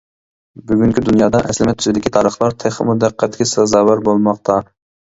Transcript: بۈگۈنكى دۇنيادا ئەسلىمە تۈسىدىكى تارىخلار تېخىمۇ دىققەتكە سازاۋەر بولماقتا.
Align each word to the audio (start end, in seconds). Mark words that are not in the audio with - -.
بۈگۈنكى 0.71 1.03
دۇنيادا 1.09 1.43
ئەسلىمە 1.49 1.75
تۈسىدىكى 1.83 2.15
تارىخلار 2.17 2.59
تېخىمۇ 2.65 2.99
دىققەتكە 3.05 3.51
سازاۋەر 3.55 4.07
بولماقتا. 4.11 4.63